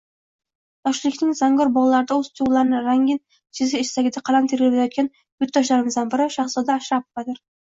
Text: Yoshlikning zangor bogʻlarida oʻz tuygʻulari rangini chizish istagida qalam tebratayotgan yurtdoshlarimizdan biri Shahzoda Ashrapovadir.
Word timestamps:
Yoshlikning 0.87 1.35
zangor 1.39 1.69
bogʻlarida 1.75 2.17
oʻz 2.21 2.29
tuygʻulari 2.39 2.79
rangini 2.87 3.37
chizish 3.59 3.85
istagida 3.89 4.25
qalam 4.31 4.49
tebratayotgan 4.55 5.11
yurtdoshlarimizdan 5.45 6.11
biri 6.17 6.29
Shahzoda 6.39 6.81
Ashrapovadir. 6.81 7.41